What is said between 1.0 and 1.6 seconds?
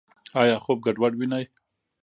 وینئ؟